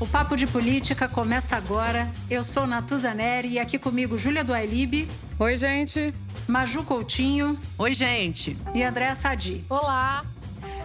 [0.00, 2.08] O Papo de Política começa agora.
[2.30, 5.08] Eu sou Natuza Neri e aqui comigo Júlia Duailib.
[5.36, 6.14] Oi, gente.
[6.46, 7.58] Maju Coutinho.
[7.76, 8.56] Oi, gente.
[8.72, 9.64] E Andréa Sadi.
[9.68, 10.24] Olá.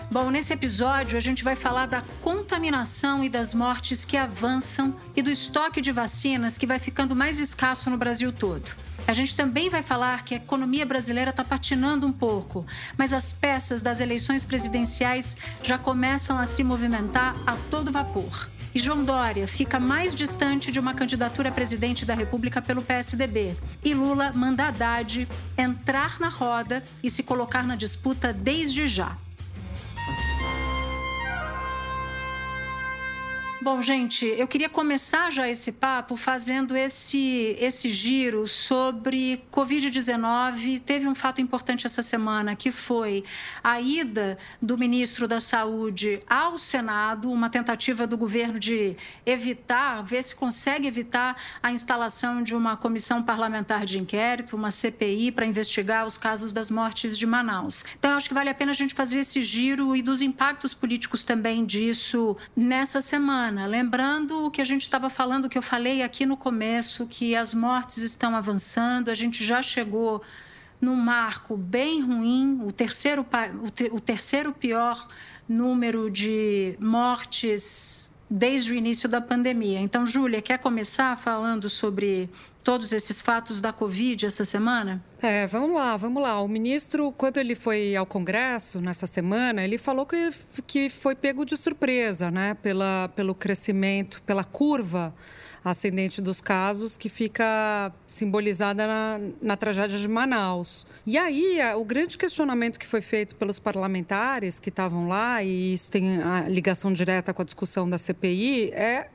[0.09, 5.22] Bom, nesse episódio a gente vai falar da contaminação e das mortes que avançam e
[5.22, 8.66] do estoque de vacinas que vai ficando mais escasso no Brasil todo.
[9.05, 12.66] A gente também vai falar que a economia brasileira está patinando um pouco,
[12.98, 18.50] mas as peças das eleições presidenciais já começam a se movimentar a todo vapor.
[18.75, 23.55] E João Dória fica mais distante de uma candidatura a presidente da República pelo PSDB.
[23.83, 29.15] E Lula manda Haddad entrar na roda e se colocar na disputa desde já.
[33.64, 40.81] Bom, gente, eu queria começar já esse papo fazendo esse, esse giro sobre Covid-19.
[40.81, 43.23] Teve um fato importante essa semana, que foi
[43.64, 50.23] a ida do ministro da Saúde ao Senado, uma tentativa do governo de evitar, ver
[50.23, 56.05] se consegue evitar a instalação de uma comissão parlamentar de inquérito, uma CPI, para investigar
[56.05, 57.86] os casos das mortes de Manaus.
[57.98, 60.73] Então, eu acho que vale a pena a gente fazer esse giro e dos impactos
[60.73, 63.52] políticos também disso nessa semana.
[63.67, 67.53] Lembrando o que a gente estava falando, que eu falei aqui no começo, que as
[67.53, 70.21] mortes estão avançando, a gente já chegou
[70.79, 73.25] num marco bem ruim, o terceiro,
[73.91, 75.07] o terceiro pior
[75.47, 79.80] número de mortes desde o início da pandemia.
[79.80, 82.27] Então, Júlia, quer começar falando sobre
[82.64, 85.04] todos esses fatos da Covid essa semana?
[85.21, 86.42] É, vamos lá, vamos lá.
[86.42, 90.30] O ministro, quando ele foi ao Congresso nessa semana, ele falou que,
[90.66, 95.14] que foi pego de surpresa, né, pela, pelo crescimento, pela curva
[95.63, 100.85] ascendente dos casos, que fica simbolizada na, na tragédia de Manaus.
[101.05, 105.89] E aí, o grande questionamento que foi feito pelos parlamentares que estavam lá, e isso
[105.91, 109.07] tem ligação direta com a discussão da CPI, é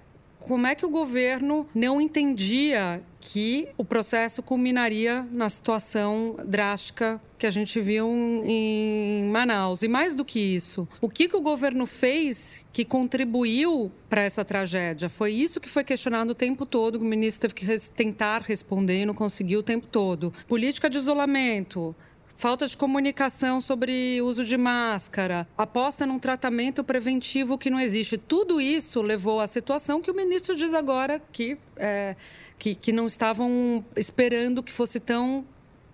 [0.48, 7.46] como é que o governo não entendia que o processo culminaria na situação drástica que
[7.46, 8.08] a gente viu
[8.44, 9.82] em Manaus.
[9.82, 14.44] E mais do que isso, o que, que o governo fez que contribuiu para essa
[14.44, 15.08] tragédia?
[15.08, 19.06] Foi isso que foi questionado o tempo todo, o ministro teve que tentar responder e
[19.06, 20.32] não conseguiu o tempo todo.
[20.48, 21.94] Política de isolamento,
[22.38, 28.16] falta de comunicação sobre uso de máscara, aposta num tratamento preventivo que não existe.
[28.16, 32.14] Tudo isso levou à situação que o ministro diz agora que, é,
[32.56, 35.44] que, que não estavam esperando que fosse tão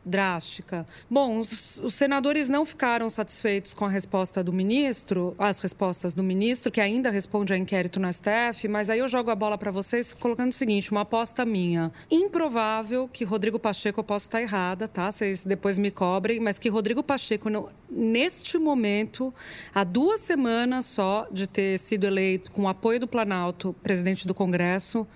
[0.04, 0.86] drástica.
[1.10, 6.22] Bom, os, os, senadores não ficaram satisfeitos com a resposta do ministro, as respostas do
[6.22, 9.70] ministro, que ainda responde a inquérito no STF, mas aí eu jogo a bola para
[9.70, 11.90] vocês colocando o seguinte, uma aposta minha.
[12.10, 15.10] Improvável que Rodrigo Pacheco, eu posso estar errada, tá?
[15.10, 17.48] Vocês depois me cobrem, mas que Rodrigo Pacheco,
[17.90, 19.32] neste momento,
[19.74, 24.34] há duas semanas só de ter sido eleito com o apoio do Planalto, presidente do
[24.34, 25.06] Congresso,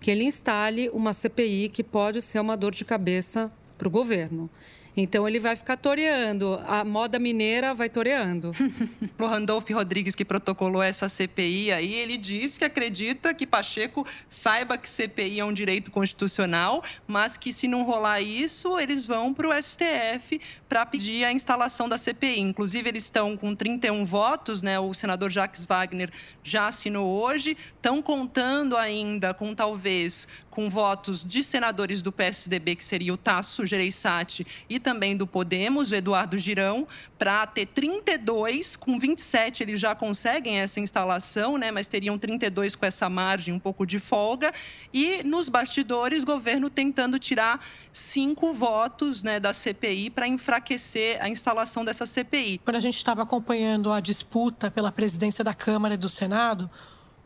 [0.00, 4.50] que ele instale uma CPI que pode ser uma dor de cabeça para o governo.
[5.00, 8.50] Então ele vai ficar toreando, a moda mineira vai toreando.
[9.16, 14.76] o Randolph Rodrigues, que protocolou essa CPI aí, ele diz que acredita que Pacheco saiba
[14.76, 19.48] que CPI é um direito constitucional, mas que se não rolar isso, eles vão para
[19.48, 22.40] o STF para pedir a instalação da CPI.
[22.40, 24.80] Inclusive, eles estão com 31 votos, né?
[24.80, 26.10] O senador Jacques Wagner
[26.42, 30.26] já assinou hoje, estão contando ainda com talvez
[30.58, 35.92] com votos de senadores do PSDB, que seria o Tasso Gereissati, e também do Podemos,
[35.92, 36.84] o Eduardo Girão,
[37.16, 41.70] para ter 32, com 27 eles já conseguem essa instalação, né?
[41.70, 44.52] mas teriam 32 com essa margem, um pouco de folga.
[44.92, 51.84] E nos bastidores, governo tentando tirar cinco votos né, da CPI para enfraquecer a instalação
[51.84, 52.58] dessa CPI.
[52.64, 56.68] Quando a gente estava acompanhando a disputa pela presidência da Câmara e do Senado,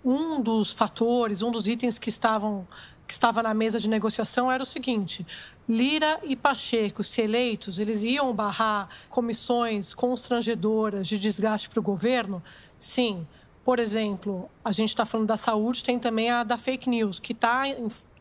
[0.04, 2.66] um dos fatores, um dos itens que estavam
[3.12, 5.26] que estava na mesa de negociação era o seguinte:
[5.68, 12.42] Lira e Pacheco, se eleitos, eles iam barrar comissões constrangedoras de desgaste para o governo?
[12.78, 13.26] Sim.
[13.62, 17.32] Por exemplo, a gente está falando da saúde, tem também a da fake news, que
[17.32, 17.64] está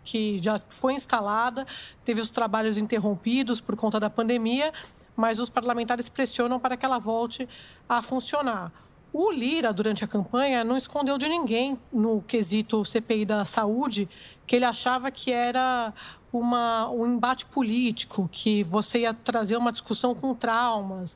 [0.04, 1.66] que já foi instalada,
[2.04, 4.74] teve os trabalhos interrompidos por conta da pandemia,
[5.16, 7.48] mas os parlamentares pressionam para que ela volte
[7.88, 8.74] a funcionar.
[9.14, 14.08] O Lira, durante a campanha, não escondeu de ninguém no quesito CPI da saúde
[14.52, 15.94] que ele achava que era
[16.34, 21.16] uma, um embate político, que você ia trazer uma discussão com traumas,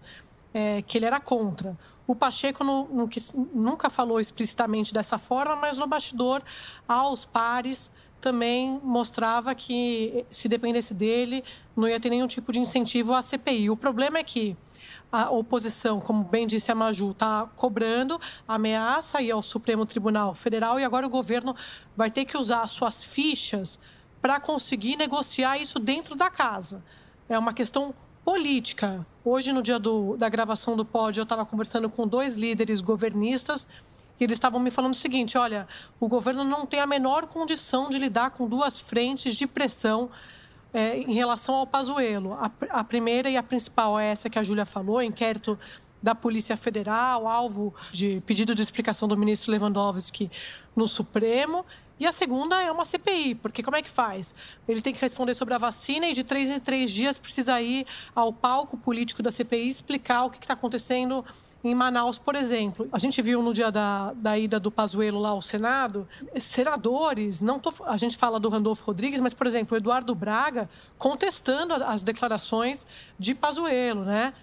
[0.53, 1.77] é, que ele era contra.
[2.07, 3.09] O Pacheco não, não,
[3.53, 6.41] nunca falou explicitamente dessa forma, mas no bastidor,
[6.87, 7.91] aos pares,
[8.21, 11.43] também mostrava que, se dependesse dele,
[11.75, 13.69] não ia ter nenhum tipo de incentivo à CPI.
[13.69, 14.57] O problema é que
[15.11, 20.79] a oposição, como bem disse a Maju, está cobrando ameaça e ao Supremo Tribunal Federal
[20.79, 21.55] e agora o governo
[21.95, 23.79] vai ter que usar suas fichas
[24.21, 26.83] para conseguir negociar isso dentro da casa.
[27.29, 27.93] É uma questão
[28.25, 29.05] política.
[29.23, 33.67] Hoje, no dia do, da gravação do pódio, eu estava conversando com dois líderes governistas
[34.19, 35.67] e eles estavam me falando o seguinte: olha,
[35.99, 40.09] o governo não tem a menor condição de lidar com duas frentes de pressão
[40.73, 42.33] é, em relação ao Pazuello.
[42.33, 45.57] A, a, primeira e a principal é essa que a Júlia falou, inquérito
[46.01, 50.29] da Polícia Federal, alvo de pedido de explicação do ministro Lewandowski
[50.75, 51.65] no Supremo.
[51.97, 54.35] E a segunda é uma CPI, porque como é que faz?
[54.67, 57.87] Ele tem que responder sobre a vacina e de três em três dias precisa ir
[58.13, 61.23] ao palco político da CPI explicar o que está acontecendo
[61.69, 62.87] em Manaus, por exemplo.
[62.91, 66.07] A gente viu no dia da, da ida do Pazuello lá ao Senado,
[66.39, 71.73] senadores, não tô, a gente fala do Randolfo Rodrigues, mas, por exemplo, Eduardo Braga contestando
[71.73, 72.85] as declarações
[73.17, 74.33] de Pazuello, né?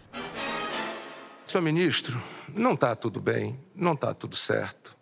[1.46, 2.20] Senhor ministro,
[2.54, 4.96] não está tudo bem, não está tudo certo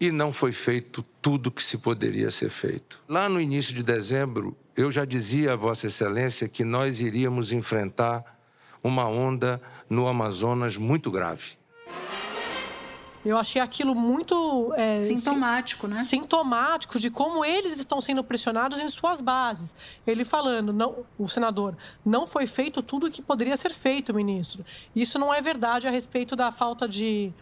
[0.00, 3.00] e não foi feito tudo que se poderia ser feito.
[3.08, 8.33] Lá no início de dezembro, eu já dizia a Vossa Excelência que nós iríamos enfrentar
[8.84, 11.56] uma onda no Amazonas muito grave.
[13.24, 14.74] Eu achei aquilo muito.
[14.76, 16.04] É, sintomático, né?
[16.04, 19.74] Sintomático de como eles estão sendo pressionados em suas bases.
[20.06, 24.62] Ele falando, não, o senador, não foi feito tudo o que poderia ser feito, ministro.
[24.94, 27.32] Isso não é verdade a respeito da falta de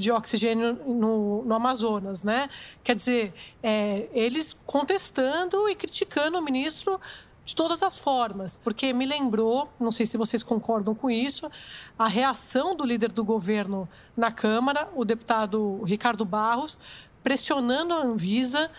[0.00, 2.48] de oxigênio no, no Amazonas, né?
[2.82, 6.98] Quer dizer, é, eles contestando e criticando o ministro
[7.44, 11.50] de todas as formas, porque me lembrou, não sei se vocês concordam com isso,
[11.98, 16.78] a reação do líder do governo na Câmara, o deputado Ricardo Barros,
[17.22, 18.70] pressionando a Anvisa,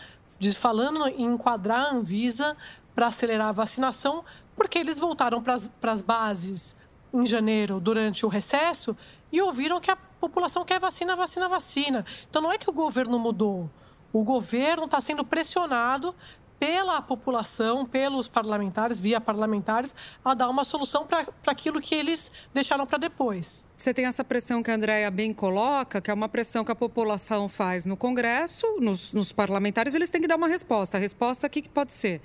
[0.56, 2.56] falando em enquadrar a Anvisa
[2.96, 4.24] para acelerar a vacinação,
[4.56, 6.76] porque eles voltaram para as bases
[7.14, 8.96] em janeiro, durante o recesso,
[9.32, 12.06] e ouviram que a população quer vacina, vacina, vacina.
[12.30, 13.70] Então não é que o governo mudou.
[14.14, 16.14] O governo está sendo pressionado
[16.62, 22.86] pela população, pelos parlamentares, via parlamentares, a dar uma solução para aquilo que eles deixaram
[22.86, 23.66] para depois.
[23.76, 26.76] Você tem essa pressão que a Andrea bem coloca, que é uma pressão que a
[26.76, 30.98] população faz no Congresso, nos, nos parlamentares, eles têm que dar uma resposta.
[30.98, 32.22] A resposta aqui que pode ser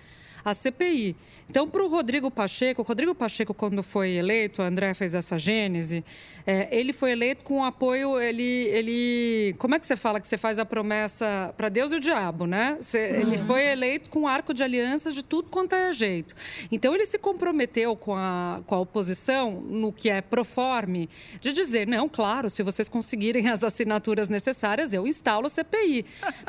[0.46, 1.16] a CPI.
[1.50, 5.36] Então, para o Rodrigo Pacheco, o Rodrigo Pacheco, quando foi eleito, a André fez essa
[5.36, 6.04] gênese,
[6.46, 9.54] é, ele foi eleito com apoio, ele, ele...
[9.58, 12.46] Como é que você fala que você faz a promessa para Deus e o diabo,
[12.46, 12.76] né?
[12.80, 13.20] Você, uhum.
[13.20, 16.34] Ele foi eleito com arco de alianças de tudo quanto é jeito.
[16.70, 21.08] Então, ele se comprometeu com a, com a oposição, no que é proforme,
[21.40, 26.04] de dizer, não, claro, se vocês conseguirem as assinaturas necessárias, eu instalo a CPI.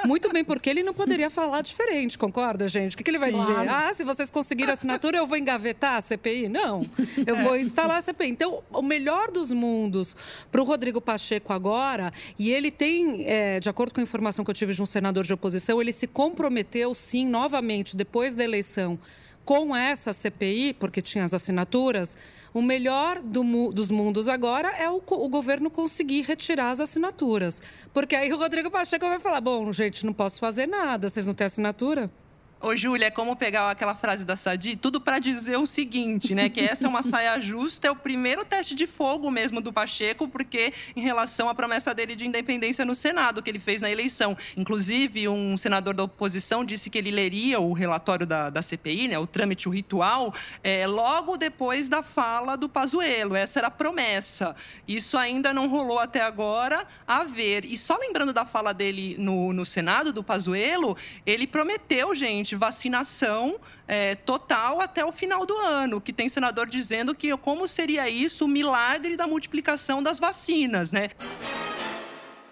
[0.06, 2.94] Muito bem, porque ele não poderia falar diferente, concorda, gente?
[2.94, 3.48] O que, que ele vai claro.
[3.48, 3.70] dizer?
[3.70, 6.50] Ah, se vocês conseguirem a assinatura, eu vou engavetar a CPI?
[6.50, 6.86] Não,
[7.26, 8.30] eu vou instalar a CPI.
[8.30, 10.16] Então, o melhor dos mundos
[10.52, 14.52] para o Rodrigo Pacheco agora, e ele tem, é, de acordo com a informação que
[14.52, 19.00] eu tive de um senador de oposição, ele se comprometeu, sim, novamente, depois da eleição,
[19.46, 22.18] com essa CPI, porque tinha as assinaturas,
[22.54, 27.62] o melhor do, dos mundos agora é o, o, governo conseguir retirar as assinaturas.
[27.94, 31.34] Porque aí o Rodrigo Pacheco vai falar: bom, gente, não posso fazer nada, vocês não
[31.34, 32.12] têm assinatura?
[32.60, 36.50] Ô, Júlia, é como pegar aquela frase da Sadi, tudo para dizer o seguinte, né?
[36.50, 40.28] Que essa é uma saia justa, é o primeiro teste de fogo mesmo do Pacheco,
[40.28, 44.36] porque em relação à promessa dele de independência no Senado, que ele fez na eleição.
[44.58, 49.20] Inclusive, um senador da oposição disse que ele leria o relatório da, da CPI, né?
[49.20, 50.34] O trâmite, o ritual,
[50.64, 53.36] é, logo depois da fala do Pazuello.
[53.36, 54.56] Essa era a promessa.
[54.88, 57.66] Isso ainda não rolou até agora, a ver.
[57.66, 62.56] E só lembrando da fala dele no, no Senado, do Pazuello, ele prometeu, gente, de
[62.56, 68.10] vacinação é, total até o final do ano, que tem senador dizendo que como seria
[68.10, 71.10] isso o milagre da multiplicação das vacinas, né?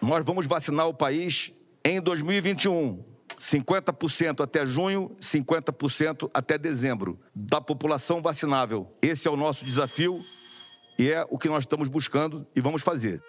[0.01, 1.51] Nós vamos vacinar o país
[1.83, 3.03] em 2021.
[3.39, 8.87] 50% até junho, 50% até dezembro da população vacinável.
[9.01, 10.17] Esse é o nosso desafio
[10.97, 13.21] e é o que nós estamos buscando e vamos fazer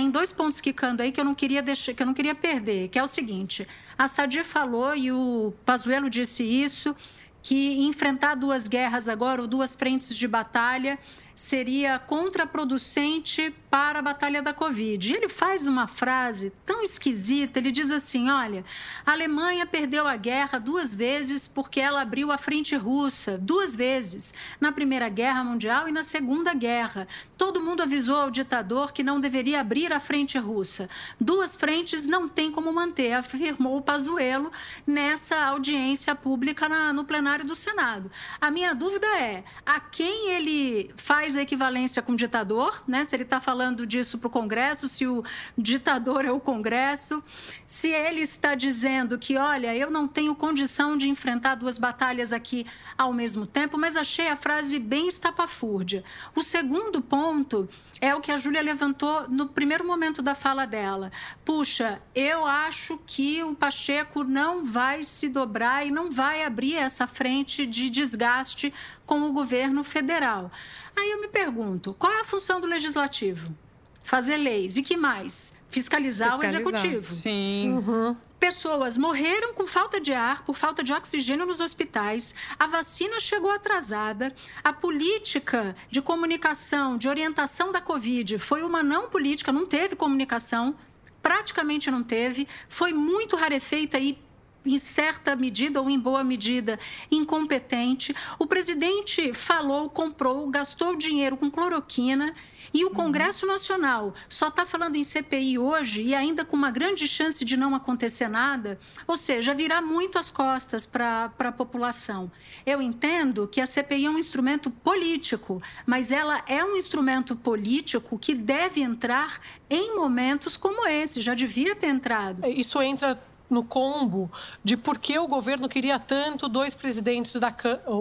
[0.00, 2.88] tem dois pontos quicando aí que eu não queria deixar, que eu não queria perder,
[2.88, 6.96] que é o seguinte: a Sadi falou e o Pazuello disse isso
[7.42, 10.98] que enfrentar duas guerras agora ou duas frentes de batalha
[11.40, 15.10] seria contraproducente para a batalha da Covid.
[15.10, 18.64] E ele faz uma frase tão esquisita, ele diz assim, olha,
[19.06, 24.34] a Alemanha perdeu a guerra duas vezes porque ela abriu a frente russa, duas vezes,
[24.60, 27.08] na Primeira Guerra Mundial e na Segunda Guerra.
[27.38, 30.90] Todo mundo avisou ao ditador que não deveria abrir a frente russa.
[31.18, 34.52] Duas frentes não tem como manter, afirmou o Pazuello
[34.86, 38.10] nessa audiência pública na, no plenário do Senado.
[38.40, 43.04] A minha dúvida é, a quem ele faz a equivalência com o ditador, né?
[43.04, 45.24] Se ele está falando disso para o Congresso, se o
[45.56, 47.22] ditador é o Congresso,
[47.66, 52.66] se ele está dizendo que, olha, eu não tenho condição de enfrentar duas batalhas aqui
[52.96, 56.04] ao mesmo tempo, mas achei a frase bem estapafúrdia.
[56.34, 57.68] O segundo ponto
[58.00, 61.12] é o que a Júlia levantou no primeiro momento da fala dela.
[61.44, 67.06] Puxa, eu acho que o Pacheco não vai se dobrar e não vai abrir essa
[67.06, 68.72] frente de desgaste
[69.04, 70.50] com o governo federal.
[70.96, 73.54] Aí eu me pergunto, qual é a função do legislativo?
[74.02, 74.76] Fazer leis.
[74.76, 75.52] E que mais?
[75.70, 76.60] Fiscalizar, Fiscalizar.
[76.60, 77.14] o executivo.
[77.16, 77.72] Sim.
[77.72, 78.16] Uhum.
[78.40, 83.50] Pessoas morreram com falta de ar, por falta de oxigênio nos hospitais, a vacina chegou
[83.50, 89.94] atrasada, a política de comunicação, de orientação da Covid foi uma não política, não teve
[89.94, 90.74] comunicação,
[91.22, 94.18] praticamente não teve, foi muito rarefeita e
[94.64, 96.78] em certa medida ou em boa medida,
[97.10, 98.14] incompetente.
[98.38, 102.34] O presidente falou, comprou, gastou dinheiro com cloroquina
[102.72, 107.08] e o Congresso Nacional só está falando em CPI hoje e ainda com uma grande
[107.08, 112.30] chance de não acontecer nada, ou seja, virar muito as costas para a população.
[112.64, 118.18] Eu entendo que a CPI é um instrumento político, mas ela é um instrumento político
[118.18, 122.46] que deve entrar em momentos como esse, já devia ter entrado.
[122.46, 124.30] Isso entra no combo
[124.62, 127.54] de por que o governo queria tanto dois presidentes da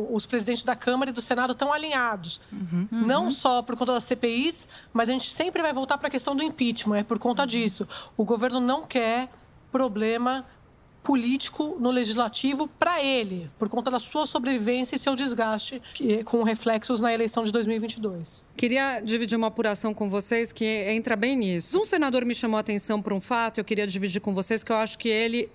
[0.10, 2.40] os presidentes da Câmara e do Senado tão alinhados.
[2.52, 2.88] Uhum.
[2.92, 6.36] Não só por conta das CPIs, mas a gente sempre vai voltar para a questão
[6.36, 7.88] do impeachment, é por conta disso.
[8.16, 9.30] O governo não quer
[9.72, 10.46] problema
[11.10, 15.82] político no legislativo para ele, por conta da sua sobrevivência e seu desgaste
[16.24, 18.46] com reflexos na eleição de 2022.
[18.56, 21.80] Queria dividir uma apuração com vocês que entra bem nisso.
[21.80, 24.72] Um senador me chamou a atenção para um fato, eu queria dividir com vocês que
[24.72, 25.50] eu acho que ele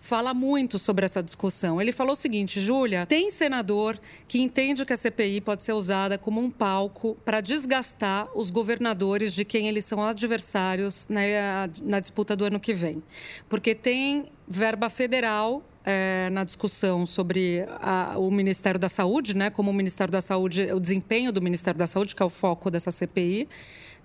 [0.00, 1.80] fala muito sobre essa discussão.
[1.80, 6.18] Ele falou o seguinte, Júlia, tem senador que entende que a CPI pode ser usada
[6.18, 11.20] como um palco para desgastar os governadores de quem eles são adversários na,
[11.84, 13.00] na disputa do ano que vem.
[13.48, 19.50] Porque tem verba federal é, na discussão sobre a, o Ministério da Saúde, né?
[19.50, 22.70] Como o Ministério da Saúde, o desempenho do Ministério da Saúde, que é o foco
[22.70, 23.48] dessa CPI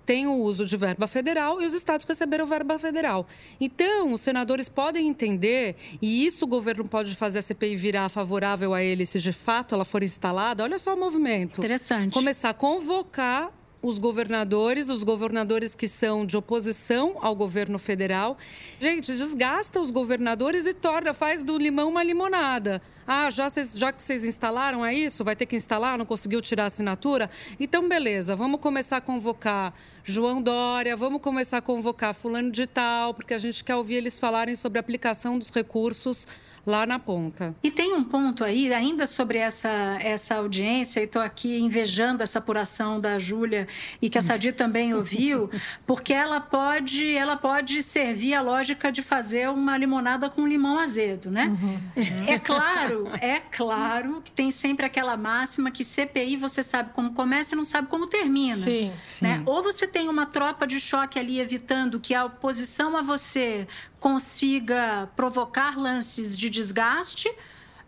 [0.04, 3.26] tem o uso de verba federal e os estados receberam verba federal.
[3.58, 8.74] Então, os senadores podem entender, e isso o governo pode fazer a CPI virar favorável
[8.74, 10.62] a ele se de fato ela for instalada.
[10.62, 11.60] Olha só o movimento.
[11.60, 12.12] Interessante.
[12.12, 13.50] Começar a convocar
[13.84, 18.38] os governadores, os governadores que são de oposição ao governo federal.
[18.80, 22.80] Gente, desgasta os governadores e torna, faz do limão uma limonada.
[23.06, 25.22] Ah, já, cês, já que vocês instalaram, é isso?
[25.22, 25.98] Vai ter que instalar?
[25.98, 27.28] Não conseguiu tirar a assinatura?
[27.60, 33.12] Então, beleza, vamos começar a convocar João Dória, vamos começar a convocar Fulano de Tal,
[33.12, 36.26] porque a gente quer ouvir eles falarem sobre a aplicação dos recursos
[36.66, 37.54] lá na ponta.
[37.62, 42.38] E tem um ponto aí, ainda sobre essa, essa audiência, e estou aqui invejando essa
[42.38, 43.68] apuração da Júlia
[44.00, 45.50] e que a Sadi também ouviu,
[45.86, 51.30] porque ela pode, ela pode servir a lógica de fazer uma limonada com limão azedo,
[51.30, 51.46] né?
[51.46, 52.24] Uhum.
[52.26, 57.54] É claro, é claro que tem sempre aquela máxima que CPI você sabe como começa
[57.54, 58.56] e não sabe como termina.
[58.56, 59.38] Sim, né?
[59.38, 59.42] sim.
[59.46, 63.66] Ou você tem uma tropa de choque ali evitando que a oposição a você
[64.04, 67.26] consiga provocar lances de desgaste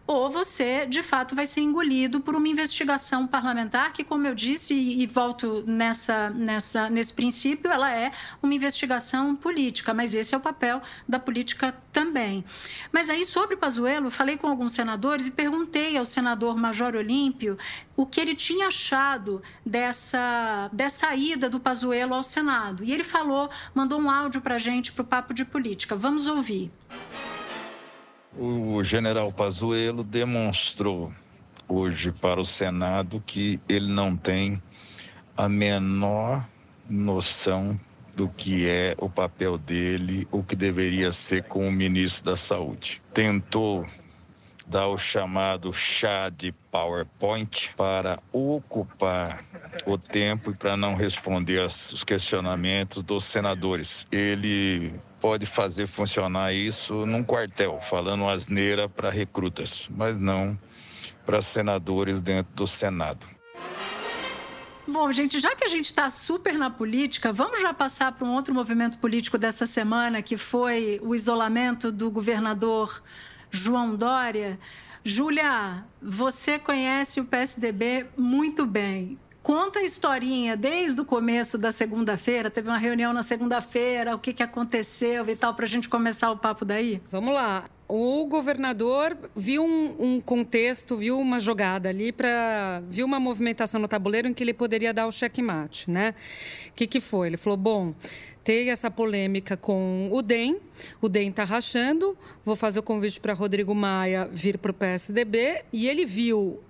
[0.07, 4.73] ou você, de fato, vai ser engolido por uma investigação parlamentar que, como eu disse,
[4.73, 10.39] e, e, volto nessa, nessa, nesse princípio, ela é uma investigação política, mas esse é
[10.39, 12.45] o papel da política também.
[12.93, 17.59] Mas aí, sobre Pazuello, falei com alguns senadores e perguntei ao senador Major Olímpio
[17.97, 22.85] o que ele tinha achado dessa, dessa ida do Pazuello ao Senado.
[22.85, 25.97] E ele falou, mandou um áudio para a gente, para o Papo de Política.
[25.97, 26.71] Vamos ouvir
[28.38, 31.12] o general Pazuello demonstrou
[31.69, 34.62] hoje para o Senado que ele não tem
[35.37, 36.47] a menor
[36.88, 37.78] noção
[38.14, 43.02] do que é o papel dele, o que deveria ser com o ministro da Saúde.
[43.12, 43.85] Tentou
[44.66, 49.44] dar o chamado chá de PowerPoint para ocupar
[49.87, 54.06] o tempo e para não responder os questionamentos dos senadores.
[54.11, 60.58] Ele pode fazer funcionar isso num quartel, falando asneira para recrutas, mas não
[61.25, 63.26] para senadores dentro do Senado.
[64.88, 68.32] Bom, gente, já que a gente está super na política, vamos já passar para um
[68.32, 73.02] outro movimento político dessa semana, que foi o isolamento do governador
[73.50, 74.59] João Dória.
[75.05, 79.19] Júlia, você conhece o PSDB muito bem.
[79.47, 82.50] Conta a historinha desde o começo da segunda-feira.
[82.50, 86.33] Teve uma reunião na segunda-feira, o que, que aconteceu e tal, para a gente começar
[86.33, 87.00] o papo daí?
[87.12, 93.21] Vamos lá o governador viu um, um, contexto, viu uma jogada ali para viu uma
[93.21, 96.12] movimentação no tabuleiro em que ele poderia dar o checkmate, né?
[96.69, 97.29] O que, que foi?
[97.29, 97.95] Ele falou: bom,
[98.43, 100.59] tem essa polêmica com o DEM,
[101.00, 105.62] o DEM está rachando, vou fazer o convite para Rodrigo Maia vir para o PSDB
[105.73, 106.61] e ele viu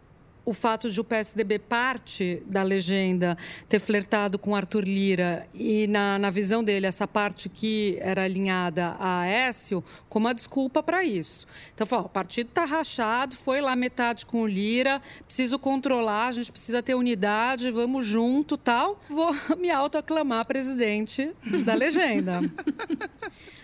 [0.46, 3.36] o fato de o PSDB parte da legenda
[3.68, 8.96] ter flertado com Arthur Lira e, na, na visão dele, essa parte que era alinhada
[9.00, 11.48] a Aécio, como uma desculpa para isso.
[11.74, 16.32] Então, falou, o partido está rachado, foi lá metade com o Lira, preciso controlar, a
[16.32, 19.00] gente precisa ter unidade, vamos junto, tal.
[19.08, 21.32] Vou me autoaclamar presidente
[21.64, 22.40] da legenda.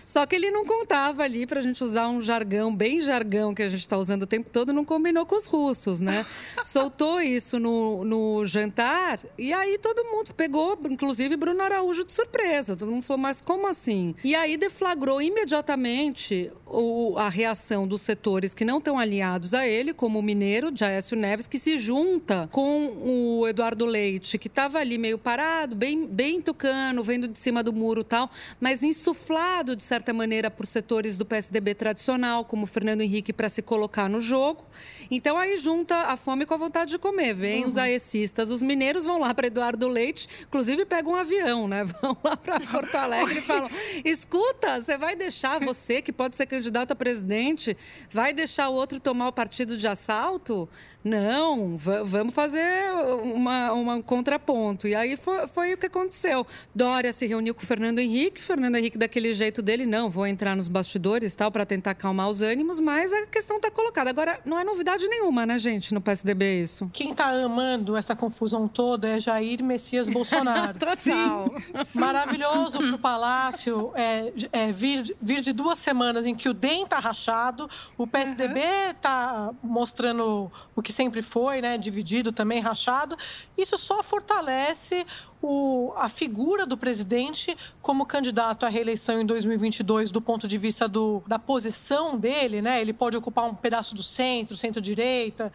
[0.05, 3.63] Só que ele não contava ali para a gente usar um jargão, bem jargão que
[3.63, 6.25] a gente está usando o tempo todo, não combinou com os russos, né?
[6.63, 12.75] Soltou isso no, no jantar e aí todo mundo pegou, inclusive Bruno Araújo de surpresa.
[12.75, 14.15] Todo mundo falou, mas como assim?
[14.23, 19.93] E aí deflagrou imediatamente o, a reação dos setores que não estão alinhados a ele,
[19.93, 24.79] como o Mineiro, de Aécio Neves, que se junta com o Eduardo Leite, que estava
[24.79, 28.29] ali meio parado, bem, bem tucano, vendo de cima do muro tal,
[28.59, 33.61] mas insuflado de certa maneira, por setores do PSDB tradicional, como Fernando Henrique, para se
[33.61, 34.65] colocar no jogo.
[35.11, 37.35] Então, aí junta a fome com a vontade de comer.
[37.35, 37.69] Vem uhum.
[37.69, 41.83] os aecistas, os mineiros vão lá para Eduardo Leite, inclusive pegam um avião, né?
[42.01, 43.69] Vão lá para Porto Alegre e falam:
[44.03, 47.77] escuta, você vai deixar você, que pode ser candidato a presidente,
[48.09, 50.67] vai deixar o outro tomar o partido de assalto?
[51.03, 52.91] Não, vamos fazer
[53.23, 54.87] uma, uma, um contraponto.
[54.87, 56.47] E aí foi, foi, o que aconteceu.
[56.73, 60.55] Dória se reuniu com o Fernando Henrique, Fernando Henrique, daquele jeito dele, não, vou entrar
[60.55, 64.09] nos bastidores tal, para tentar acalmar os ânimos, mas a questão está colocada.
[64.09, 66.89] Agora, não é novidade nenhuma, né, gente, no PSDB isso.
[66.93, 70.73] Quem está amando essa confusão toda é Jair Messias Bolsonaro.
[70.79, 71.53] Total.
[71.93, 76.83] Maravilhoso para o Palácio é, é, vir, vir de duas semanas em que o DEM
[76.83, 78.59] está rachado, o PSDB
[78.91, 79.69] está uhum.
[79.69, 83.17] mostrando o que sempre foi, né, dividido também, rachado.
[83.57, 85.05] Isso só fortalece
[85.41, 90.87] o, a figura do presidente como candidato à reeleição em 2022 do ponto de vista
[90.87, 92.79] do, da posição dele, né?
[92.79, 95.51] Ele pode ocupar um pedaço do centro, centro-direita.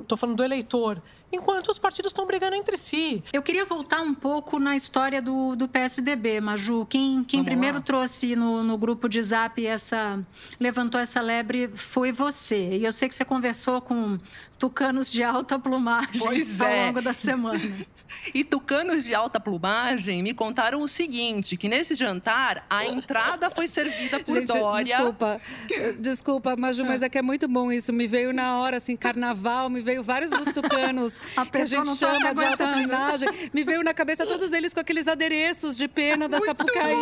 [0.00, 3.22] Estou falando do eleitor enquanto os partidos estão brigando entre si.
[3.32, 6.86] Eu queria voltar um pouco na história do, do PSDB, Maju.
[6.86, 7.82] Quem, quem primeiro lá.
[7.82, 10.24] trouxe no, no grupo de zap essa.
[10.58, 12.76] levantou essa lebre foi você.
[12.76, 14.18] E eu sei que você conversou com
[14.58, 16.86] tucanos de alta plumagem pois ao é.
[16.86, 17.58] longo da semana.
[18.34, 23.68] E tucanos de alta plumagem me contaram o seguinte: que nesse jantar a entrada foi
[23.68, 24.84] servida por Gente, Dória.
[24.84, 25.40] Desculpa,
[25.98, 27.92] desculpa, Maju, mas é que é muito bom isso.
[27.92, 31.86] Me veio na hora, assim, carnaval, me veio vários dos tucanos a que a gente
[31.86, 33.28] tá chama de alta plumagem.
[33.52, 36.94] Me veio na cabeça todos eles com aqueles adereços de pena da Sapucaí.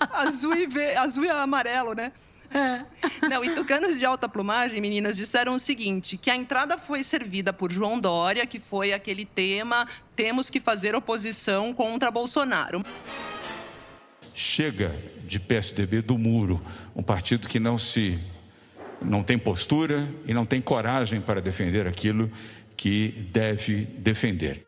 [0.12, 2.12] azul, e azul e amarelo, né?
[2.52, 2.84] É.
[3.28, 7.52] Não, e tucanos de alta plumagem, meninas, disseram o seguinte: que a entrada foi servida
[7.52, 12.82] por João Dória, que foi aquele tema: temos que fazer oposição contra Bolsonaro.
[14.34, 16.60] Chega de PSDB do muro,
[16.94, 18.18] um partido que não se
[19.00, 22.30] não tem postura e não tem coragem para defender aquilo
[22.76, 24.66] que deve defender.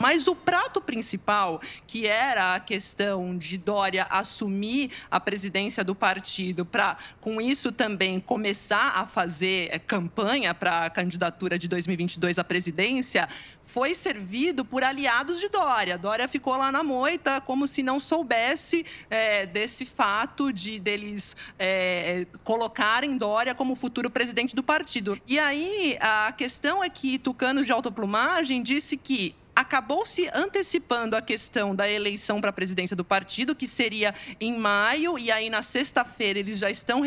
[0.00, 6.64] Mas o prato principal, que era a questão de Dória assumir a presidência do partido,
[6.64, 12.44] para com isso também começar a fazer eh, campanha para a candidatura de 2022 à
[12.44, 13.28] presidência,
[13.72, 15.96] foi servido por aliados de Dória.
[15.96, 22.26] Dória ficou lá na moita como se não soubesse é, desse fato de deles é,
[22.44, 25.20] colocarem Dória como futuro presidente do partido.
[25.26, 31.22] E aí a questão é que Tucano de autoplumagem disse que acabou se antecipando a
[31.22, 35.62] questão da eleição para a presidência do partido, que seria em maio, e aí na
[35.62, 37.02] sexta-feira eles já estão,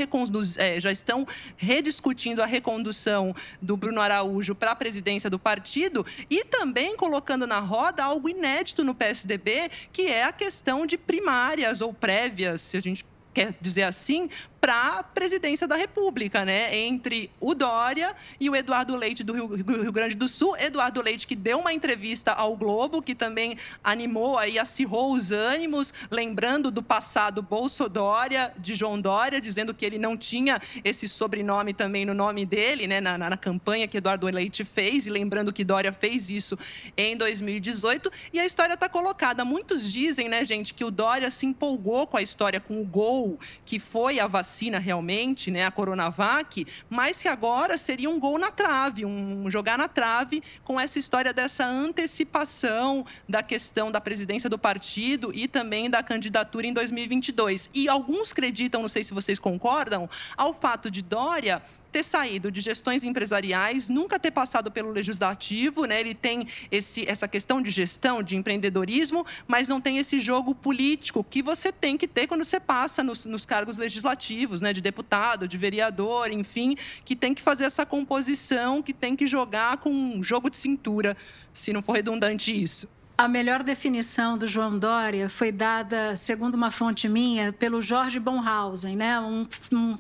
[0.58, 1.26] é, já estão
[1.58, 7.60] rediscutindo a recondução do Bruno Araújo para a presidência do partido e também colocando na
[7.60, 12.82] roda algo inédito no PSDB, que é a questão de primárias ou prévias, se a
[12.82, 14.30] gente quer dizer assim,
[14.64, 16.74] para a presidência da República, né?
[16.74, 20.56] Entre o Dória e o Eduardo Leite do Rio, Rio, Grande do Sul.
[20.56, 25.94] Eduardo Leite que deu uma entrevista ao Globo, que também animou aí, acirrou os ânimos,
[26.10, 32.06] lembrando do passado Bolsodória, de João Dória, dizendo que ele não tinha esse sobrenome também
[32.06, 33.02] no nome dele, né?
[33.02, 36.58] Na, na, na campanha que Eduardo Leite fez, e lembrando que Dória fez isso
[36.96, 38.10] em 2018.
[38.32, 39.44] E a história está colocada.
[39.44, 43.38] Muitos dizem, né, gente, que o Dória se empolgou com a história, com o gol,
[43.66, 48.52] que foi a vacina realmente, né, a Coronavac, mas que agora seria um gol na
[48.52, 54.58] trave, um jogar na trave com essa história dessa antecipação da questão da presidência do
[54.58, 57.70] partido e também da candidatura em 2022.
[57.74, 61.62] E alguns acreditam, não sei se vocês concordam, ao fato de Dória
[61.94, 66.00] ter saído de gestões empresariais, nunca ter passado pelo legislativo, né?
[66.00, 71.24] Ele tem esse, essa questão de gestão, de empreendedorismo, mas não tem esse jogo político
[71.24, 74.74] que você tem que ter quando você passa nos, nos cargos legislativos, né?
[74.74, 76.76] De deputado, de vereador, enfim,
[77.06, 81.16] que tem que fazer essa composição, que tem que jogar com um jogo de cintura,
[81.54, 82.88] se não for redundante isso.
[83.16, 88.96] A melhor definição do João Dória foi dada, segundo uma fonte minha, pelo Jorge Bonhausen,
[88.96, 89.20] né?
[89.20, 90.00] um, um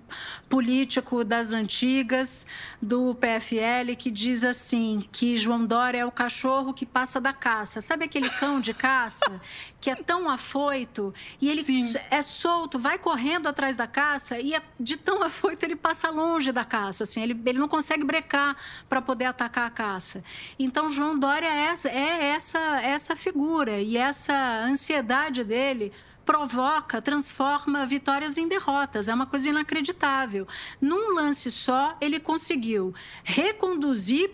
[0.49, 2.43] político das antigas
[2.82, 7.82] do PFL que diz assim que João Dória é o cachorro que passa da caça.
[7.82, 9.39] Sabe aquele cão de caça
[9.84, 11.93] que é tão afoito e ele Sim.
[12.10, 16.54] é solto, vai correndo atrás da caça e é, de tão afoito ele passa longe
[16.54, 18.56] da caça, assim, ele, ele não consegue brecar
[18.88, 20.23] para poder atacar a caça.
[20.58, 25.92] Então João Dória é essa, é essa, essa figura e essa ansiedade dele
[26.26, 29.08] provoca, transforma vitórias em derrotas.
[29.08, 30.48] É uma coisa inacreditável.
[30.80, 34.32] Num lance só, ele conseguiu reconduzir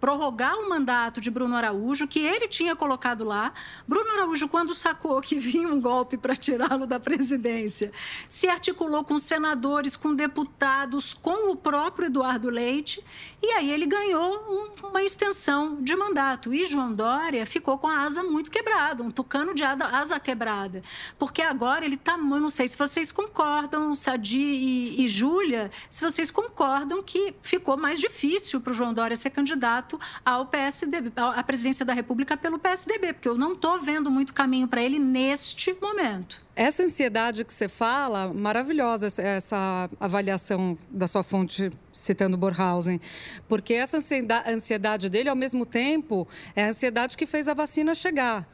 [0.00, 3.52] prorrogar o mandato de Bruno Araújo, que ele tinha colocado lá.
[3.86, 7.92] Bruno Araújo, quando sacou que vinha um golpe para tirá-lo da presidência,
[8.28, 13.04] se articulou com senadores, com deputados, com o próprio Eduardo Leite,
[13.42, 16.52] e aí ele ganhou um, uma extensão de mandato.
[16.52, 20.82] E João Dória ficou com a asa muito quebrada, um tucano de asa quebrada.
[21.18, 26.30] Porque agora ele está, não sei se vocês concordam, Sadi e, e Júlia, se vocês
[26.30, 31.42] concordam que ficou mais difícil para o João Dória ser candidato candidato ao PSDB, à
[31.42, 35.72] presidência da República pelo PSDB, porque eu não estou vendo muito caminho para ele neste
[35.80, 36.42] momento.
[36.54, 43.00] Essa ansiedade que você fala, maravilhosa essa avaliação da sua fonte citando Borhausen,
[43.48, 43.98] porque essa
[44.46, 48.46] ansiedade dele, ao mesmo tempo, é a ansiedade que fez a vacina chegar.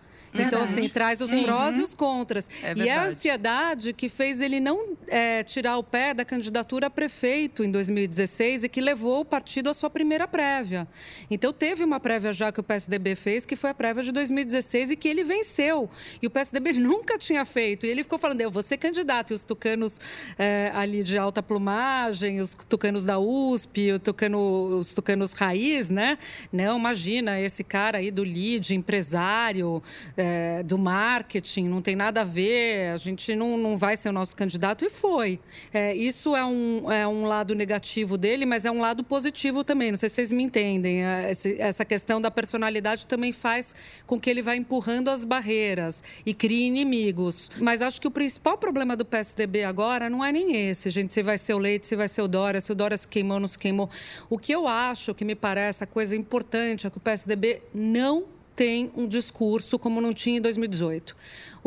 [0.42, 1.42] Então, assim, traz os Sim.
[1.42, 2.48] prós e os contras.
[2.62, 6.86] É e é a ansiedade que fez ele não é, tirar o pé da candidatura
[6.86, 10.86] a prefeito em 2016 e que levou o partido à sua primeira prévia.
[11.30, 14.90] Então, teve uma prévia já que o PSDB fez, que foi a prévia de 2016
[14.90, 15.88] e que ele venceu.
[16.20, 17.86] E o PSDB nunca tinha feito.
[17.86, 19.32] E ele ficou falando, eu vou ser candidato.
[19.32, 20.00] E os tucanos
[20.38, 26.18] é, ali de alta plumagem, os tucanos da USP, o tucano, os tucanos raiz, né?
[26.52, 29.82] Não, imagina, esse cara aí do LID, empresário,
[30.16, 30.25] é,
[30.64, 34.36] do marketing, não tem nada a ver, a gente não, não vai ser o nosso
[34.36, 35.38] candidato, e foi.
[35.72, 39.90] É, isso é um, é um lado negativo dele, mas é um lado positivo também,
[39.90, 41.04] não sei se vocês me entendem.
[41.04, 43.74] É, essa questão da personalidade também faz
[44.06, 47.50] com que ele vá empurrando as barreiras e crie inimigos.
[47.60, 51.22] Mas acho que o principal problema do PSDB agora não é nem esse, gente, se
[51.22, 53.48] vai ser o Leite, se vai ser o Dória, se o Dória se queimou, não
[53.48, 53.88] se queimou.
[54.28, 58.35] O que eu acho, que me parece a coisa importante, é que o PSDB não
[58.56, 61.14] tem um discurso como não tinha em 2018.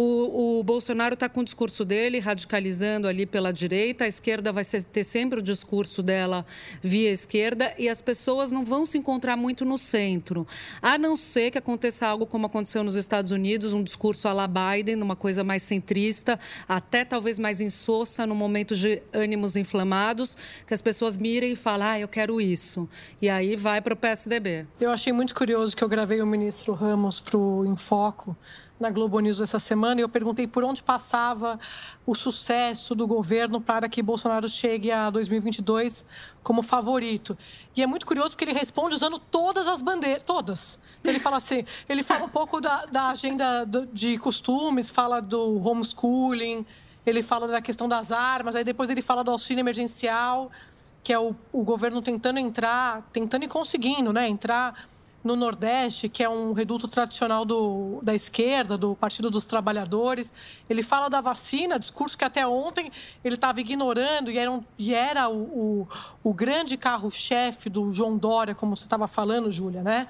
[0.02, 4.64] O, o Bolsonaro está com o discurso dele, radicalizando ali pela direita, a esquerda vai
[4.64, 6.46] ser, ter sempre o discurso dela
[6.82, 10.48] via esquerda e as pessoas não vão se encontrar muito no centro.
[10.82, 14.48] A não ser que aconteça algo como aconteceu nos Estados Unidos, um discurso à la
[14.48, 20.74] Biden, uma coisa mais centrista, até talvez mais insossa, no momento de ânimos inflamados, que
[20.74, 22.88] as pessoas mirem e falem, ah, eu quero isso.
[23.22, 24.66] E aí vai para o PSDB.
[24.80, 28.38] Eu achei muito curioso que eu gravei o ministro Ramos para o Infoco
[28.80, 31.60] na Globo News essa semana e eu perguntei por onde passava
[32.06, 36.06] o sucesso do governo para que Bolsonaro chegue a 2022
[36.42, 37.38] como favorito.
[37.76, 40.80] E é muito curioso porque ele responde usando todas as bandeiras, todas.
[41.04, 46.66] Ele fala assim, ele fala um pouco da, da agenda de costumes, fala do homeschooling,
[47.06, 50.50] ele fala da questão das armas, aí depois ele fala do auxílio emergencial,
[51.04, 54.88] que é o, o governo tentando entrar, tentando e conseguindo, né, entrar
[55.24, 60.32] no Nordeste, que é um reduto tradicional do, da esquerda, do Partido dos Trabalhadores.
[60.70, 62.92] Ele fala da vacina, discurso que até ontem
[63.24, 65.88] ele estava ignorando e era, um, e era o, o,
[66.24, 70.08] o grande carro-chefe do João Dória, como você estava falando, Júlia, né?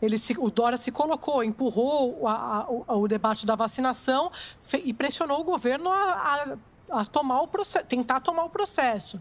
[0.00, 4.32] Ele se, o Dória se colocou, empurrou a, a, o, debate da vacinação
[4.84, 6.56] e pressionou o governo a
[6.92, 9.20] a tomar o processo, tentar tomar o processo.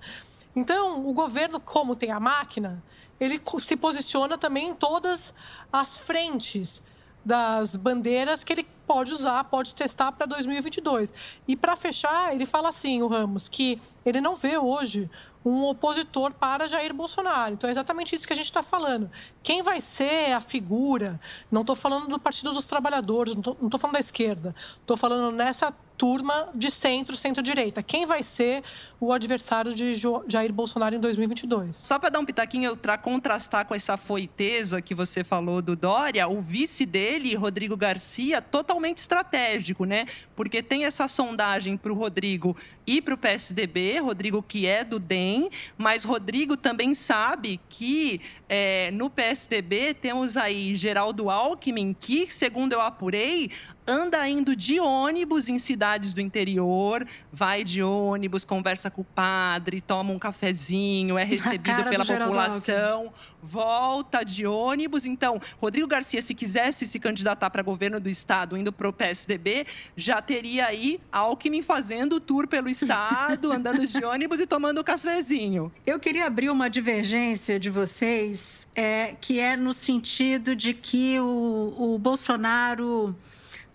[0.56, 2.84] Então, o governo, como tem a máquina,
[3.22, 5.32] ele se posiciona também em todas
[5.72, 6.82] as frentes
[7.24, 11.14] das bandeiras que ele pode usar, pode testar para 2022.
[11.48, 15.08] E para fechar, ele fala assim, o Ramos, que ele não vê hoje
[15.46, 17.54] um opositor para Jair Bolsonaro.
[17.54, 19.10] Então é exatamente isso que a gente está falando.
[19.44, 21.20] Quem vai ser a figura?
[21.52, 24.56] Não estou falando do Partido dos Trabalhadores, não estou falando da esquerda.
[24.82, 27.84] Estou falando nessa turma de centro, centro-direita.
[27.84, 28.64] Quem vai ser
[29.00, 29.94] o adversário de
[30.28, 31.76] Jair Bolsonaro em 2022?
[31.76, 36.28] Só para dar um pitaquinho, para contrastar com essa foiteza que você falou do Dória,
[36.28, 40.08] o vice dele, Rodrigo Garcia, totalmente estratégico, né?
[40.36, 44.98] Porque tem essa sondagem para o Rodrigo e para o PSDB, Rodrigo que é do
[44.98, 52.74] DEM, mas Rodrigo também sabe que é, no PSDB temos aí Geraldo Alckmin, que, segundo
[52.74, 53.52] eu apurei,
[53.88, 59.82] anda indo de ônibus em cidades do interior, vai de ônibus, conversa com o padre,
[59.82, 65.06] toma um cafezinho, é recebido pela população, volta de ônibus.
[65.06, 69.66] Então, Rodrigo Garcia, se quisesse se candidatar para governo do estado, indo para o PSDB,
[69.96, 75.72] já teria aí Alckmin fazendo tour pelo estado, andando de ônibus e tomando um cafezinho.
[75.86, 81.74] Eu queria abrir uma divergência de vocês, é, que é no sentido de que o,
[81.78, 83.16] o Bolsonaro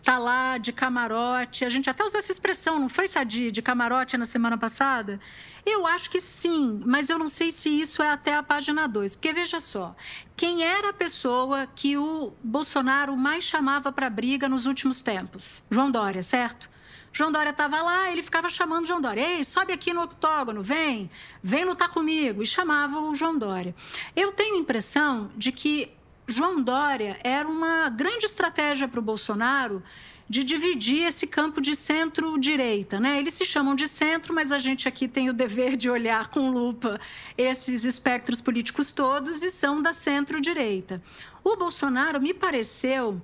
[0.07, 1.65] tá lá de camarote.
[1.65, 5.19] A gente até usou essa expressão, não foi, Sadi, de camarote na semana passada?
[5.65, 9.17] Eu acho que sim, mas eu não sei se isso é até a página 2.
[9.17, 9.97] Porque veja só,
[10.37, 15.61] quem era a pessoa que o Bolsonaro mais chamava para briga nos últimos tempos?
[15.69, 16.71] João Dória, certo?
[17.13, 19.21] João Dória estava lá, ele ficava chamando João Dória.
[19.21, 21.11] Ei, sobe aqui no octógono, vem,
[21.43, 22.45] vem lutar comigo.
[22.45, 23.75] E chamava o João Dória.
[24.15, 25.96] Eu tenho a impressão de que
[26.29, 29.83] João Dória era uma grande estratégia para o Bolsonaro
[30.29, 32.99] de dividir esse campo de centro-direita.
[32.99, 33.19] Né?
[33.19, 36.51] Eles se chamam de centro, mas a gente aqui tem o dever de olhar com
[36.51, 36.99] lupa
[37.39, 41.01] esses espectros políticos todos e são da centro-direita.
[41.45, 43.23] O Bolsonaro me pareceu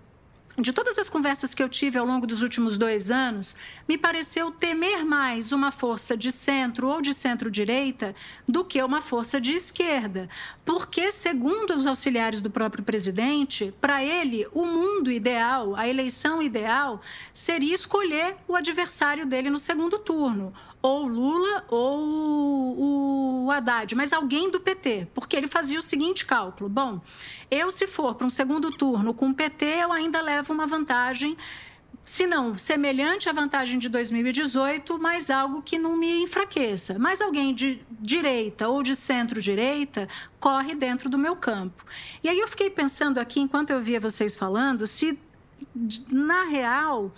[0.59, 3.57] de todas as conversas que eu tive ao longo dos últimos dois anos,
[3.89, 8.15] me pareceu temer mais uma força de centro ou de centro-direita
[8.47, 10.29] do que uma força de esquerda.
[10.63, 17.01] Porque, segundo os auxiliares do próprio presidente, para ele, o mundo ideal, a eleição ideal,
[17.33, 24.51] seria escolher o adversário dele no segundo turno ou Lula ou o Haddad, mas alguém
[24.51, 27.01] do PT, porque ele fazia o seguinte cálculo: bom,
[27.51, 31.37] eu, se for para um segundo turno com o PT, eu ainda levo uma vantagem.
[32.05, 36.99] Se não semelhante à vantagem de 2018, mas algo que não me enfraqueça.
[36.99, 40.09] Mas alguém de direita ou de centro-direita
[40.41, 41.85] corre dentro do meu campo.
[42.23, 45.17] E aí eu fiquei pensando aqui, enquanto eu via vocês falando, se
[46.11, 47.13] na real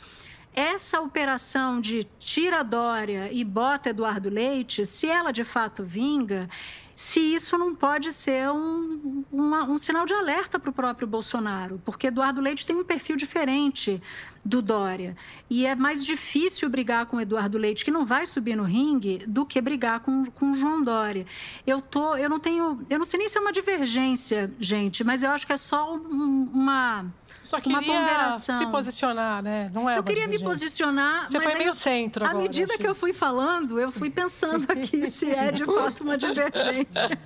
[0.55, 6.49] essa operação de tira Dória e bota Eduardo Leite, se ela de fato vinga,
[6.97, 11.81] se isso não pode ser um, uma, um sinal de alerta para o próprio Bolsonaro,
[11.85, 14.01] porque Eduardo Leite tem um perfil diferente
[14.45, 15.17] do Dória.
[15.49, 19.45] E é mais difícil brigar com Eduardo Leite, que não vai subir no ringue, do
[19.45, 21.27] que brigar com, com João Dória.
[21.67, 22.85] Eu, tô, eu não tenho.
[22.89, 25.97] Eu não sei nem se é uma divergência, gente, mas eu acho que é só
[25.97, 27.07] um, uma
[27.45, 28.59] só queria uma ponderação.
[28.59, 29.71] se posicionar, né?
[29.73, 31.31] Não é Eu queria me posicionar.
[31.31, 32.39] Você foi meio eu, centro agora.
[32.39, 36.17] À medida que eu fui falando, eu fui pensando aqui se é de fato uma
[36.17, 37.19] divergência.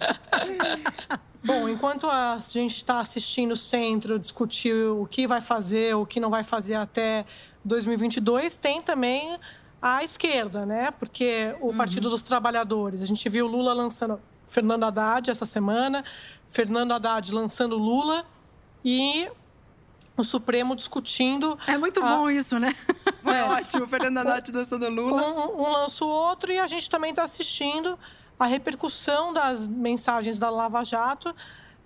[1.42, 6.18] Bom, enquanto a gente está assistindo o centro discutir o que vai fazer, o que
[6.18, 7.24] não vai fazer até
[7.64, 9.38] 2022, tem também
[9.80, 10.90] a esquerda, né?
[10.90, 11.76] Porque o uhum.
[11.76, 16.04] Partido dos Trabalhadores, a gente viu Lula lançando Fernando Haddad essa semana,
[16.50, 18.26] Fernando Haddad lançando Lula
[18.84, 19.28] e
[20.22, 21.58] o Supremo discutindo.
[21.66, 22.16] É muito a...
[22.16, 22.74] bom isso, né?
[23.22, 23.44] Foi é.
[23.44, 25.22] ótimo, Fernanda Nath dançando Lula.
[25.22, 27.98] Um, um lança o outro e a gente também está assistindo
[28.38, 31.34] a repercussão das mensagens da Lava Jato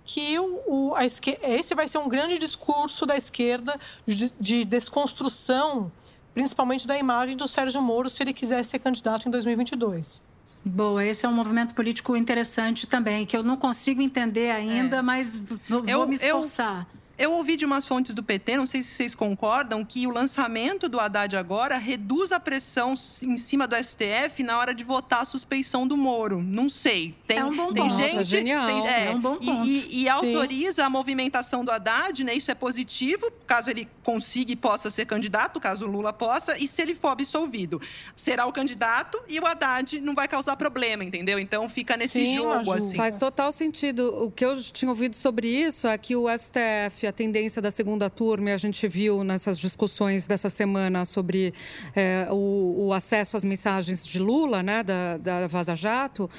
[0.05, 1.39] que o, o a esquer...
[1.41, 5.91] esse vai ser um grande discurso da esquerda de, de, desconstrução,
[6.33, 10.21] principalmente da imagem do Sérgio Moro, se ele quiser ser candidato em 2022.
[10.65, 15.01] Boa, esse é um movimento político interessante também, que eu não consigo entender ainda, é.
[15.01, 16.87] mas vou, eu, me esforçar.
[16.93, 20.09] Eu eu ouvi de umas fontes do PT, não sei se vocês concordam, que o
[20.09, 25.21] lançamento do Haddad agora reduz a pressão em cima do STF na hora de votar
[25.21, 26.41] a suspeição do Moro.
[26.41, 27.15] Não sei.
[27.27, 27.95] Tem, é um bom tem ponto.
[27.95, 28.15] gente.
[28.15, 28.65] Nossa, genial.
[28.65, 29.67] Tem, é, é, um bom ponto.
[29.67, 32.33] E, e, e autoriza a movimentação do Haddad, né?
[32.33, 36.67] Isso é positivo, caso ele consiga e possa ser candidato, caso o Lula possa, e
[36.67, 37.79] se ele for absolvido.
[38.17, 41.37] Será o candidato e o Haddad não vai causar problema, entendeu?
[41.37, 42.71] Então fica nesse Sim, jogo.
[42.71, 42.95] Assim.
[42.95, 44.23] Faz total sentido.
[44.23, 48.09] O que eu tinha ouvido sobre isso é que o STF A tendência da segunda
[48.09, 51.53] turma, a gente viu nessas discussões dessa semana sobre
[51.93, 56.29] é, o, o, acesso às mensagens de Lula, né, da, da Vaza Jato,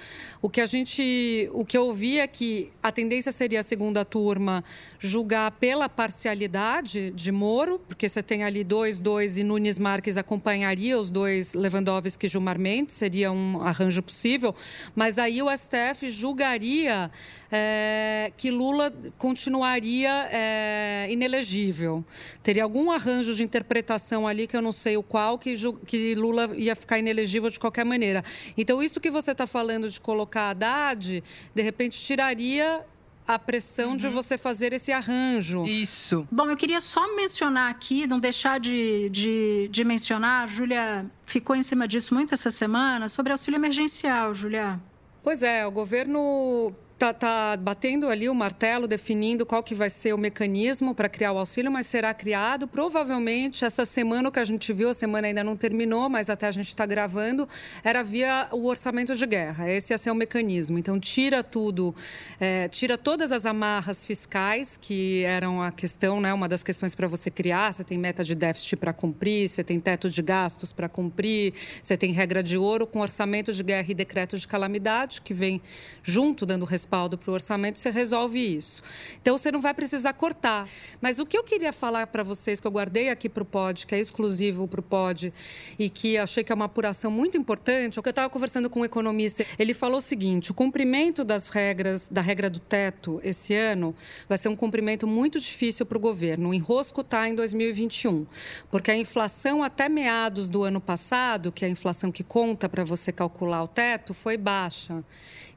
[0.41, 4.07] o que a gente, o que eu ouvi é que a tendência seria a segunda
[4.07, 4.65] turma
[4.99, 10.99] julgar pela parcialidade de Moro, porque você tem ali dois, dois e Nunes Marques acompanharia
[10.99, 14.55] os dois Lewandowski e Gilmar Mendes, seria um arranjo possível,
[14.95, 17.11] mas aí o STF julgaria
[17.57, 22.05] é, que Lula continuaria é, inelegível.
[22.43, 25.55] Teria algum arranjo de interpretação ali, que eu não sei o qual, que,
[25.87, 28.25] que Lula ia ficar inelegível de qualquer maneira.
[28.59, 31.23] Então, isso que você está falando de colocar Haddad,
[31.55, 32.85] de repente tiraria
[33.27, 33.97] a pressão uhum.
[33.97, 35.63] de você fazer esse arranjo.
[35.63, 36.27] Isso.
[36.33, 41.55] Bom, eu queria só mencionar aqui, não deixar de, de, de mencionar, a Júlia ficou
[41.55, 44.81] em cima disso muito essa semana, sobre auxílio emergencial, Júlia.
[45.23, 50.15] Pois é, o governo Está tá batendo ali o martelo, definindo qual que vai ser
[50.15, 54.45] o mecanismo para criar o auxílio, mas será criado provavelmente essa semana o que a
[54.45, 57.49] gente viu, a semana ainda não terminou, mas até a gente está gravando,
[57.83, 59.69] era via o orçamento de guerra.
[59.69, 60.79] Esse ia ser o mecanismo.
[60.79, 61.93] Então tira tudo,
[62.39, 67.09] é, tira todas as amarras fiscais que eram a questão, né, uma das questões para
[67.09, 67.73] você criar.
[67.73, 71.97] Você tem meta de déficit para cumprir, você tem teto de gastos para cumprir, você
[71.97, 75.61] tem regra de ouro com orçamento de guerra e decreto de calamidade que vem
[76.05, 78.83] junto dando responsabilidade respaldo para o orçamento, você resolve isso.
[79.21, 80.69] Então, você não vai precisar cortar.
[81.01, 83.87] Mas o que eu queria falar para vocês, que eu guardei aqui para o POD,
[83.87, 85.33] que é exclusivo para o POD,
[85.79, 88.81] e que achei que é uma apuração muito importante, é que eu estava conversando com
[88.81, 93.55] um economista, ele falou o seguinte, o cumprimento das regras, da regra do teto esse
[93.55, 93.95] ano,
[94.29, 96.51] vai ser um cumprimento muito difícil para o governo.
[96.51, 98.27] O enrosco está em 2021,
[98.71, 102.85] porque a inflação até meados do ano passado, que é a inflação que conta para
[102.85, 105.03] você calcular o teto, foi baixa.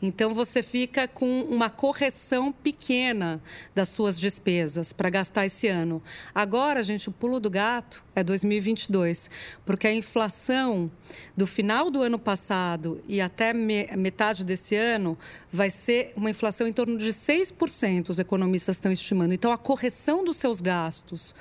[0.01, 3.41] Então, você fica com uma correção pequena
[3.73, 6.01] das suas despesas para gastar esse ano.
[6.33, 9.29] Agora, gente, o pulo do gato é 2022,
[9.65, 10.91] porque a inflação
[11.35, 15.17] do final do ano passado e até metade desse ano
[15.51, 19.33] vai ser uma inflação em torno de 6%, os economistas estão estimando.
[19.33, 21.33] Então, a correção dos seus gastos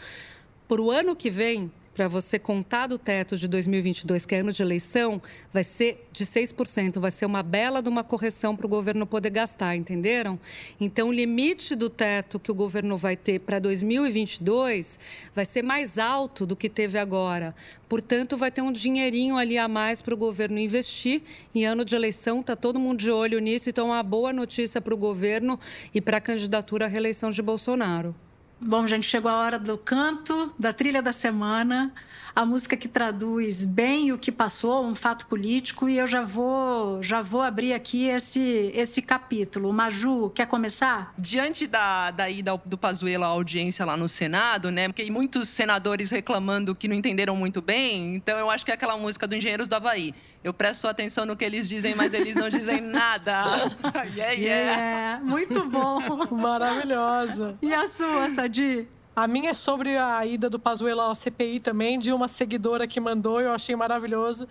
[0.66, 4.52] para o ano que vem para você contar do teto de 2022, que é ano
[4.52, 7.00] de eleição, vai ser de 6%.
[7.00, 10.38] Vai ser uma bela de uma correção para o governo poder gastar, entenderam?
[10.78, 14.98] Então, o limite do teto que o governo vai ter para 2022
[15.34, 17.54] vai ser mais alto do que teve agora.
[17.88, 21.22] Portanto, vai ter um dinheirinho ali a mais para o governo investir.
[21.54, 23.70] Em ano de eleição, está todo mundo de olho nisso.
[23.70, 25.58] Então, é uma boa notícia para o governo
[25.94, 28.14] e para a candidatura à reeleição de Bolsonaro.
[28.60, 31.92] Bom, gente, chegou a hora do canto, da trilha da semana,
[32.36, 37.02] a música que traduz bem o que passou, um fato político, e eu já vou,
[37.02, 39.72] já vou abrir aqui esse, esse capítulo.
[39.72, 41.14] Maju, quer começar?
[41.16, 46.10] Diante da, da ida do Pazuello à audiência lá no Senado, né, porque muitos senadores
[46.10, 49.66] reclamando que não entenderam muito bem, então eu acho que é aquela música do Engenheiros
[49.66, 50.14] do Havaí
[50.46, 53.42] eu presto atenção no que eles dizem, mas eles não dizem nada.
[54.14, 54.38] yeah, yeah.
[54.38, 55.98] yeah, muito bom.
[56.30, 57.58] Maravilhosa.
[57.60, 58.86] E a sua, Sadi?
[59.18, 63.00] A minha é sobre a ida do Pazuello ao CPI também, de uma seguidora que
[63.00, 64.46] mandou, eu achei maravilhoso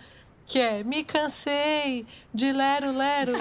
[0.45, 2.05] que é Me cansei
[2.35, 3.31] de lero, lero.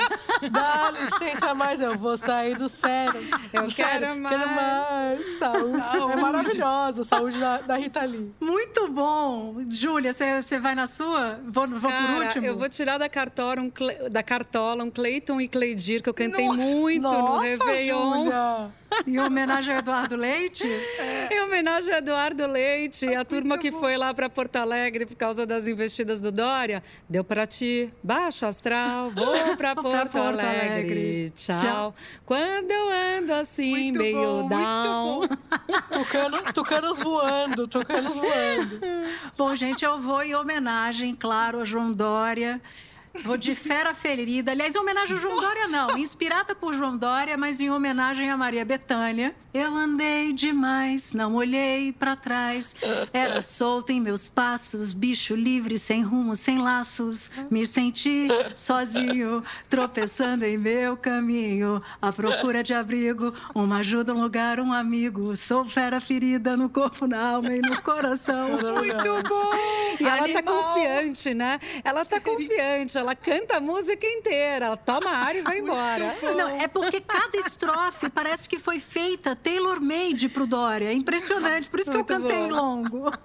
[0.53, 3.21] Dá licença mais, eu vou sair do sério.
[3.53, 4.37] Eu sério, quero mais.
[4.37, 5.38] Quero mais.
[5.38, 5.83] Saúde.
[5.90, 6.12] Saúde.
[6.12, 8.33] É maravilhosa, saúde da, da Rita Lee.
[8.40, 9.57] Muito bom.
[9.69, 11.40] Júlia, você vai na sua?
[11.45, 12.47] Vou, vou Cara, por último?
[12.47, 13.73] Eu vou tirar da cartola um,
[14.09, 18.25] da cartola um Cleiton e Cleidir, que eu cantei nossa, muito nossa, no Réveillon.
[18.25, 18.71] Júlia.
[19.07, 20.64] Em homenagem ao Eduardo Leite?
[20.71, 21.35] É.
[21.35, 25.45] Em homenagem ao Eduardo Leite, a turma que foi lá para Porto Alegre por causa
[25.45, 26.81] das investidas do Dória.
[27.09, 30.67] Deu para ti, baixo astral, vou para Porto, Porto, Alegre.
[30.67, 31.33] Alegre.
[31.35, 31.57] Tchau.
[31.57, 31.95] Tchau.
[32.25, 35.21] Quando eu ando assim, muito meio bom, down.
[35.93, 38.81] Tucano, tucanos voando, tucanos voando.
[39.37, 42.61] Bom, gente, eu vou em homenagem, claro, a João Dória.
[43.22, 44.50] Vou de Fera Ferida.
[44.50, 45.96] Aliás, em homenagem ao João Dória, não.
[45.96, 49.35] Inspirada por João Dória, mas em homenagem a Maria Bethânia.
[49.53, 52.74] Eu andei demais, não olhei para trás.
[53.12, 57.31] Era solto em meus passos, bicho livre, sem rumo, sem laços.
[57.48, 61.81] Me senti sozinho, tropeçando em meu caminho.
[62.03, 65.37] À procura de abrigo, uma ajuda, um lugar, um amigo.
[65.37, 68.48] Sou fera ferida no corpo, na alma e no coração.
[68.50, 69.84] Muito bom!
[70.01, 71.61] E ela tá confiante, né?
[71.85, 76.17] Ela tá confiante ela canta a música inteira, ela toma ar e vai embora.
[76.37, 80.88] Não, é porque cada estrofe parece que foi feita tailor-made pro Dória.
[80.88, 82.55] É impressionante, por isso que Muito eu cantei bom.
[82.55, 83.11] longo.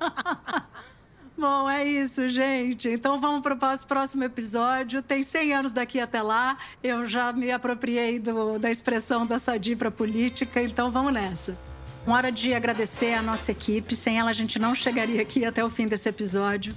[1.38, 2.90] Bom, é isso, gente.
[2.90, 5.02] Então vamos para o próximo episódio.
[5.02, 6.58] Tem 100 anos daqui até lá.
[6.84, 11.58] Eu já me apropriei do, da expressão da Sadi para política, então vamos nessa.
[12.06, 13.96] Hora de agradecer a nossa equipe.
[13.96, 16.74] Sem ela, a gente não chegaria aqui até o fim desse episódio.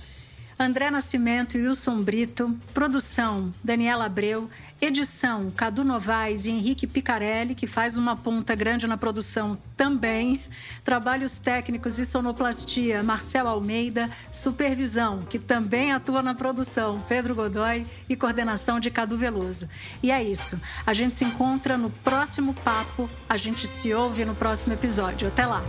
[0.59, 2.57] André Nascimento e Wilson Brito.
[2.75, 4.51] Produção: Daniela Abreu.
[4.85, 10.41] Edição: Cadu Novaes e Henrique Picarelli, que faz uma ponta grande na produção também.
[10.85, 14.11] Trabalhos técnicos e sonoplastia: Marcel Almeida.
[14.33, 17.87] Supervisão, que também atua na produção: Pedro Godoy.
[18.09, 19.69] E coordenação de Cadu Veloso.
[20.03, 20.61] E é isso.
[20.85, 23.09] A gente se encontra no próximo papo.
[23.29, 25.29] A gente se ouve no próximo episódio.
[25.29, 25.63] Até lá.